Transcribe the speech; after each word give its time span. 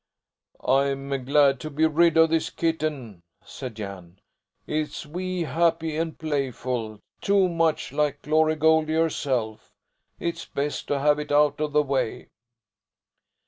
"I'm 0.67 1.25
glad 1.25 1.59
to 1.59 1.69
be 1.69 1.85
rid 1.85 2.17
of 2.17 2.31
this 2.31 2.49
kitten," 2.49 3.21
said 3.45 3.75
Jan. 3.75 4.19
"It's 4.65 5.05
wee 5.05 5.43
happy 5.43 5.95
and 5.95 6.17
Playful 6.17 7.01
too 7.21 7.47
much 7.47 7.91
like 7.93 8.23
Glory 8.23 8.55
Goldie 8.55 8.95
herself. 8.95 9.69
It's 10.19 10.43
best 10.45 10.87
to 10.87 10.97
have 11.01 11.19
it 11.19 11.31
out 11.31 11.61
of 11.61 11.73
the 11.73 11.83
way." 11.83 12.29